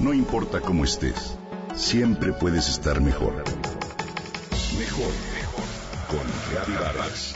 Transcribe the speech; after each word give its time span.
No 0.00 0.14
importa 0.14 0.62
cómo 0.62 0.84
estés, 0.84 1.36
siempre 1.74 2.32
puedes 2.32 2.70
estar 2.70 3.02
mejor. 3.02 3.34
Mejor, 4.78 5.12
mejor. 5.34 5.64
Con 6.08 6.26
Reavivadas. 6.50 7.34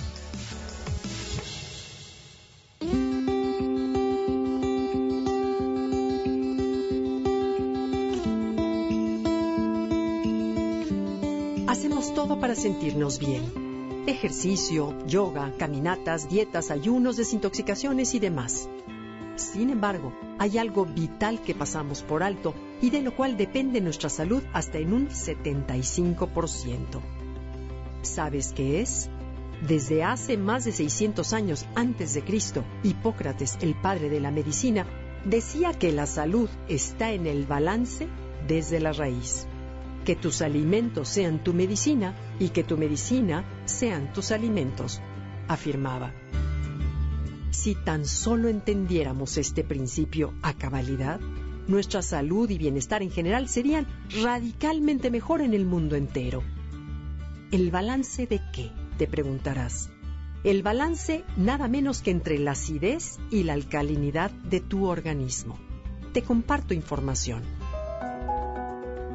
Hacemos 11.67 12.15
todo 12.15 12.41
para 12.41 12.55
sentirnos 12.55 13.19
bien. 13.19 14.05
Ejercicio, 14.07 14.95
yoga, 15.07 15.53
caminatas, 15.59 16.31
dietas, 16.31 16.71
ayunos, 16.71 17.19
desintoxicaciones 17.19 18.15
y 18.15 18.21
demás. 18.21 18.71
Sin 19.37 19.69
embargo, 19.69 20.15
hay 20.39 20.59
algo 20.59 20.85
vital 20.85 21.41
que 21.43 21.55
pasamos 21.55 22.03
por 22.03 22.23
alto 22.23 22.55
y 22.81 22.91
de 22.91 23.03
lo 23.03 23.15
cual 23.15 23.37
depende 23.37 23.81
nuestra 23.81 24.09
salud 24.09 24.43
hasta 24.53 24.79
en 24.79 24.93
un 24.93 25.09
75%. 25.09 27.01
¿Sabes 28.03 28.53
qué 28.53 28.81
es? 28.81 29.09
Desde 29.67 30.05
hace 30.05 30.37
más 30.37 30.65
de 30.65 30.73
600 30.73 31.33
años 31.33 31.67
antes 31.75 32.15
de 32.15 32.23
Cristo, 32.23 32.65
Hipócrates, 32.83 33.57
el 33.63 33.75
padre 33.75 34.11
de 34.11 34.21
la 34.21 34.31
medicina, 34.31 34.87
decía 35.25 35.73
que 35.73 35.93
la 35.93 36.07
salud 36.07 36.51
está 36.69 37.13
en 37.13 37.27
el 37.27 37.47
balance 37.47 38.09
desde 38.47 38.81
la 38.81 38.93
raíz. 38.93 39.47
Que 40.05 40.17
tus 40.17 40.43
alimentos 40.43 41.09
sean 41.09 41.43
tu 41.43 41.55
medicina 41.55 42.15
y 42.39 42.51
que 42.51 42.63
tu 42.63 42.77
medicina 42.77 43.45
sean 43.65 44.13
tus 44.13 44.33
alimentos, 44.33 45.01
afirmaba. 45.49 46.13
Si 47.55 47.77
tan 47.77 48.05
solo 48.05 48.49
entendiéramos 48.49 49.39
este 49.39 49.63
principio 49.63 50.35
a 50.43 50.55
cabalidad, 50.55 51.21
nuestra 51.69 52.03
salud 52.03 52.51
y 52.51 52.59
bienestar 52.59 53.01
en 53.01 53.13
general 53.13 53.49
serían 53.49 53.87
radicalmente 54.23 55.09
mejor 55.09 55.41
en 55.41 55.55
el 55.55 55.65
mundo 55.65 55.95
entero. 55.95 56.43
¿El 57.53 57.71
balance 57.71 58.27
de 58.27 58.41
qué? 58.53 58.73
te 58.99 59.07
preguntarás. 59.07 59.89
El 60.43 60.65
balance 60.65 61.25
nada 61.37 61.69
menos 61.69 62.03
que 62.03 62.11
entre 62.11 62.39
la 62.39 62.51
acidez 62.51 63.19
y 63.31 63.45
la 63.45 63.53
alcalinidad 63.53 64.33
de 64.33 64.61
tu 64.61 64.87
organismo. 64.87 65.57
Te 66.13 66.23
comparto 66.23 66.75
información. 66.75 67.45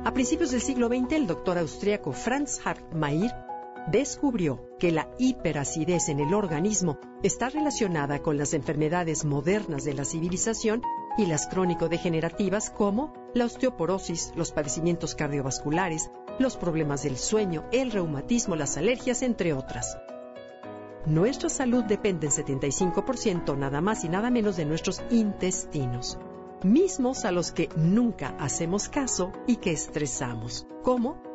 A 0.06 0.12
principios 0.14 0.52
del 0.52 0.62
siglo 0.62 0.88
XX, 0.88 1.12
el 1.12 1.28
doctor 1.28 1.58
austríaco 1.58 2.14
Franz 2.14 2.66
Hartmeier 2.66 3.34
descubrió 3.88 4.70
que 4.78 4.92
la 4.92 5.10
hiperacidez 5.18 6.10
en 6.10 6.20
el 6.20 6.34
organismo 6.34 7.00
está 7.24 7.50
relacionada 7.50 8.20
con 8.20 8.38
las 8.38 8.54
enfermedades 8.54 9.26
modernas 9.26 9.84
de 9.84 9.94
la 9.94 10.06
civilización 10.06 10.82
y 11.18 11.26
las 11.26 11.48
crónico-degenerativas 11.48 12.70
como 12.70 13.14
la 13.34 13.46
osteoporosis, 13.46 14.32
los 14.36 14.52
padecimientos 14.52 15.16
cardiovasculares, 15.16 16.12
los 16.40 16.56
problemas 16.56 17.04
del 17.04 17.18
sueño, 17.18 17.66
el 17.72 17.92
reumatismo, 17.92 18.56
las 18.56 18.78
alergias, 18.78 19.22
entre 19.22 19.54
otras. 19.54 19.98
Nuestra 21.06 21.50
salud 21.50 21.84
depende 21.84 22.28
en 22.28 22.34
75% 22.34 23.58
nada 23.58 23.82
más 23.82 24.04
y 24.04 24.10
nada 24.10 24.30
menos 24.30 24.58
de 24.58 24.66
nuestros 24.66 25.02
intestinos, 25.10 26.20
mismos 26.64 27.26
a 27.26 27.32
los 27.32 27.52
que 27.52 27.70
nunca 27.76 28.36
hacemos 28.40 28.90
caso 28.90 29.32
y 29.48 29.58
que 29.58 29.72
estresamos, 29.72 30.68
como 30.84 31.29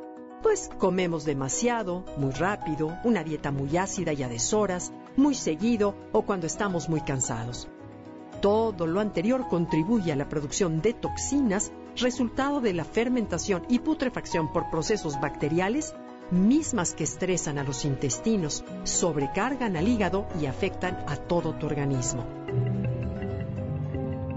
pues 0.45 0.71
comemos 0.79 1.25
demasiado, 1.25 2.05
muy 2.19 2.31
rápido, 2.33 2.99
una 3.03 3.25
dieta 3.25 3.51
muy 3.51 3.79
ácida 3.79 4.13
y 4.13 4.23
a 4.23 4.29
deshoras, 4.29 4.93
muy 5.17 5.35
seguido 5.35 5.95
o 6.13 6.21
cuando 6.21 6.47
estamos 6.47 6.91
muy 6.91 7.01
cansados. 7.01 7.67
Todo 8.43 8.87
lo 8.87 9.01
anterior 9.01 9.49
contribuye 9.49 10.13
a 10.13 10.17
la 10.17 10.29
producción 10.29 10.83
de 10.83 10.93
toxinas, 10.93 11.73
resultado 11.97 12.61
de 12.61 12.75
la 12.75 12.85
fermentación 12.85 13.65
y 13.71 13.79
putrefacción 13.79 14.53
por 14.53 14.69
procesos 14.69 15.19
bacteriales, 15.19 15.95
mismas 16.31 16.93
que 16.93 17.05
estresan 17.05 17.57
a 17.57 17.65
los 17.65 17.87
intestinos, 17.87 18.65
sobrecargan 18.83 19.79
al 19.79 19.89
hígado 19.89 20.27
y 20.39 20.45
afectan 20.45 21.07
a 21.09 21.17
todo 21.17 21.55
tu 21.55 21.65
organismo. 21.65 22.27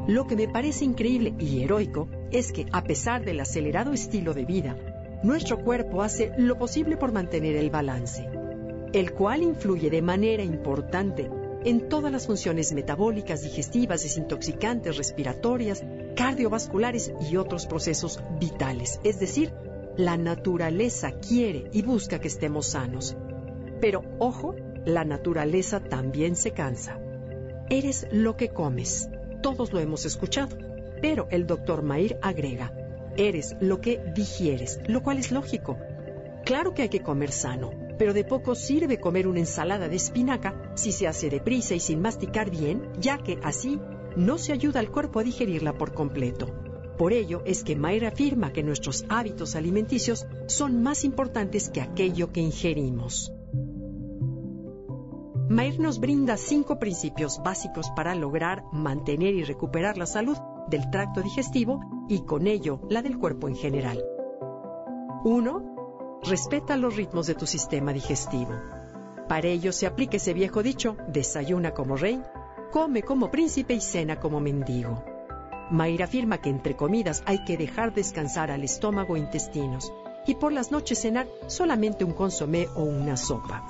Lo 0.08 0.26
que 0.26 0.38
me 0.38 0.48
parece 0.48 0.86
increíble 0.86 1.34
y 1.38 1.64
heroico 1.64 2.08
es 2.32 2.54
que, 2.54 2.66
a 2.72 2.86
pesar 2.86 3.26
del 3.26 3.42
acelerado 3.42 3.92
estilo 3.92 4.34
de 4.34 4.46
vida, 4.46 4.78
nuestro 5.24 5.60
cuerpo 5.64 6.02
hace 6.02 6.32
lo 6.38 6.58
posible 6.58 6.98
por 6.98 7.12
mantener 7.12 7.56
el 7.56 7.70
balance, 7.70 8.30
el 8.94 9.14
cual 9.14 9.42
influye 9.42 9.90
de 9.90 10.02
manera 10.02 10.44
importante 10.44 11.30
en 11.64 11.90
todas 11.90 12.12
las 12.12 12.28
funciones 12.28 12.72
metabólicas, 12.74 13.42
digestivas, 13.42 14.04
desintoxicantes, 14.04 14.98
respiratorias, 14.98 15.84
cardiovasculares 16.16 17.12
y 17.30 17.36
otros 17.36 17.66
procesos 17.66 18.22
vitales. 18.40 19.00
Es 19.04 19.20
decir, 19.20 19.52
la 19.98 20.16
naturaleza 20.16 21.12
quiere 21.14 21.70
y 21.74 21.82
busca 21.82 22.20
que 22.20 22.28
estemos 22.28 22.68
sanos. 22.68 23.18
Pero 23.82 24.04
ojo, 24.20 24.56
la 24.86 25.04
naturaleza 25.04 25.80
también 25.80 26.36
se 26.36 26.52
cansa. 26.52 27.00
Eres 27.70 28.08
lo 28.12 28.38
que 28.38 28.50
comes. 28.50 29.10
Todos 29.42 29.74
lo 29.74 29.80
hemos 29.80 30.06
escuchado. 30.06 30.56
Pero 31.02 31.28
el 31.32 31.46
doctor 31.46 31.84
Mair 31.84 32.18
agrega, 32.22 32.72
Eres 33.18 33.56
lo 33.60 33.82
que 33.82 34.00
digieres, 34.16 34.80
lo 34.88 35.02
cual 35.02 35.18
es 35.18 35.32
lógico. 35.32 35.78
Claro 36.46 36.74
que 36.74 36.84
hay 36.84 36.90
que 36.90 37.02
comer 37.02 37.32
sano, 37.32 37.72
pero 37.98 38.14
de 38.14 38.24
poco 38.24 38.56
sirve 38.56 39.00
comer 39.00 39.28
una 39.28 39.40
ensalada 39.40 39.90
de 39.90 39.96
espinaca 39.96 40.72
si 40.76 40.92
se 40.92 41.08
hace 41.08 41.30
deprisa 41.30 41.76
y 41.76 41.80
sin 41.80 42.00
masticar 42.00 42.50
bien, 42.50 42.90
ya 43.00 43.18
que 43.18 43.40
así 43.44 43.80
no 44.16 44.38
se 44.38 44.54
ayuda 44.54 44.80
al 44.80 44.92
cuerpo 44.92 45.20
a 45.20 45.24
digerirla 45.24 45.74
por 45.74 45.94
completo. 45.94 46.48
Por 46.98 47.12
ello 47.12 47.42
es 47.46 47.64
que 47.64 47.76
Mayra 47.76 48.10
afirma 48.10 48.54
que 48.54 48.64
nuestros 48.64 49.06
hábitos 49.10 49.56
alimenticios 49.56 50.26
son 50.48 50.82
más 50.82 51.04
importantes 51.04 51.70
que 51.70 51.82
aquello 51.82 52.32
que 52.32 52.42
ingerimos. 52.42 53.32
Mayr 55.50 55.80
nos 55.80 56.00
brinda 56.00 56.38
cinco 56.38 56.78
principios 56.78 57.42
básicos 57.44 57.90
para 57.96 58.16
lograr 58.16 58.64
mantener 58.74 59.34
y 59.34 59.44
recuperar 59.44 59.98
la 59.98 60.06
salud 60.06 60.38
del 60.70 60.90
tracto 60.90 61.22
digestivo 61.22 61.80
y 62.08 62.22
con 62.22 62.48
ello 62.48 62.80
la 62.90 63.02
del 63.02 63.18
cuerpo 63.18 63.48
en 63.48 63.56
general. 63.56 64.04
1. 65.24 66.20
Respeta 66.24 66.78
los 66.78 66.96
ritmos 66.96 67.28
de 67.28 67.36
tu 67.36 67.46
sistema 67.46 67.94
digestivo. 67.94 68.52
Para 69.28 69.48
ello 69.48 69.72
se 69.72 69.88
aplica 69.88 70.18
ese 70.18 70.34
viejo 70.34 70.64
dicho, 70.64 70.96
desayuna 71.08 71.74
como 71.74 71.98
rey, 71.98 72.22
come 72.72 73.04
como 73.04 73.30
príncipe 73.30 73.74
y 73.74 73.82
cena 73.82 74.20
como 74.20 74.40
mendigo. 74.40 75.04
Mayra 75.70 76.06
afirma 76.06 76.38
que 76.38 76.50
entre 76.50 76.78
comidas 76.78 77.24
hay 77.26 77.44
que 77.44 77.58
dejar 77.58 77.94
descansar 77.94 78.52
al 78.52 78.64
estómago 78.64 79.16
e 79.16 79.20
intestinos 79.20 79.92
y 80.26 80.36
por 80.36 80.54
las 80.54 80.72
noches 80.72 81.02
cenar 81.02 81.28
solamente 81.48 82.06
un 82.06 82.14
consomé 82.14 82.68
o 82.76 82.84
una 82.84 83.18
sopa. 83.18 83.68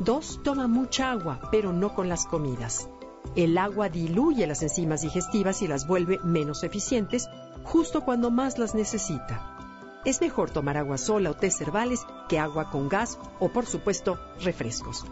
2. 0.00 0.40
Toma 0.42 0.66
mucha 0.66 1.12
agua, 1.12 1.40
pero 1.50 1.72
no 1.72 1.94
con 1.94 2.08
las 2.08 2.26
comidas. 2.26 2.88
El 3.34 3.56
agua 3.56 3.88
diluye 3.88 4.46
las 4.46 4.62
enzimas 4.62 5.00
digestivas 5.00 5.62
y 5.62 5.66
las 5.66 5.86
vuelve 5.86 6.18
menos 6.22 6.64
eficientes 6.64 7.28
justo 7.62 8.02
cuando 8.02 8.30
más 8.30 8.58
las 8.58 8.74
necesita. 8.74 9.56
Es 10.04 10.20
mejor 10.20 10.50
tomar 10.50 10.76
agua 10.76 10.98
sola 10.98 11.30
o 11.30 11.34
té 11.34 11.50
herbales 11.60 12.04
que 12.28 12.38
agua 12.38 12.70
con 12.70 12.88
gas 12.88 13.18
o, 13.38 13.48
por 13.48 13.64
supuesto, 13.64 14.18
refrescos. 14.40 15.06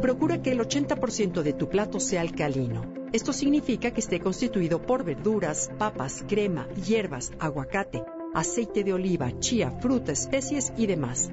Procura 0.00 0.42
que 0.42 0.52
el 0.52 0.60
80% 0.60 1.42
de 1.42 1.52
tu 1.52 1.68
plato 1.68 1.98
sea 1.98 2.20
alcalino. 2.20 2.82
Esto 3.12 3.32
significa 3.32 3.90
que 3.90 4.00
esté 4.00 4.20
constituido 4.20 4.82
por 4.82 5.02
verduras, 5.02 5.70
papas, 5.78 6.24
crema, 6.28 6.68
hierbas, 6.74 7.32
aguacate, 7.40 8.04
aceite 8.34 8.84
de 8.84 8.92
oliva, 8.92 9.32
chía, 9.40 9.70
fruta, 9.80 10.12
especies 10.12 10.72
y 10.76 10.86
demás. 10.86 11.30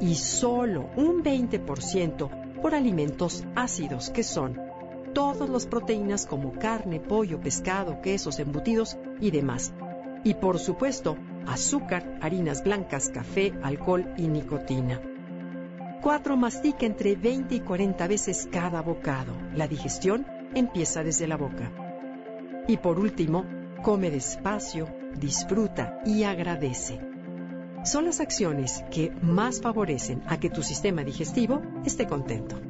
Y 0.00 0.16
solo 0.16 0.90
un 0.96 1.22
20% 1.22 2.60
por 2.60 2.74
alimentos 2.74 3.44
ácidos 3.54 4.10
que 4.10 4.24
son 4.24 4.69
todas 5.12 5.48
las 5.48 5.66
proteínas 5.66 6.26
como 6.26 6.52
carne, 6.52 7.00
pollo, 7.00 7.40
pescado, 7.40 8.00
quesos, 8.00 8.38
embutidos 8.38 8.96
y 9.20 9.30
demás. 9.30 9.72
Y 10.24 10.34
por 10.34 10.58
supuesto, 10.58 11.16
azúcar, 11.46 12.18
harinas 12.20 12.62
blancas, 12.62 13.10
café, 13.10 13.52
alcohol 13.62 14.12
y 14.16 14.28
nicotina. 14.28 15.00
4. 16.02 16.36
Mastica 16.36 16.86
entre 16.86 17.14
20 17.14 17.54
y 17.54 17.60
40 17.60 18.06
veces 18.06 18.48
cada 18.50 18.80
bocado. 18.80 19.34
La 19.54 19.68
digestión 19.68 20.26
empieza 20.54 21.02
desde 21.02 21.26
la 21.26 21.36
boca. 21.36 21.70
Y 22.68 22.78
por 22.78 22.98
último, 22.98 23.44
come 23.82 24.10
despacio, 24.10 24.88
disfruta 25.18 26.00
y 26.04 26.22
agradece. 26.22 27.00
Son 27.84 28.04
las 28.04 28.20
acciones 28.20 28.84
que 28.90 29.10
más 29.22 29.60
favorecen 29.60 30.22
a 30.26 30.38
que 30.38 30.50
tu 30.50 30.62
sistema 30.62 31.02
digestivo 31.02 31.62
esté 31.84 32.06
contento. 32.06 32.69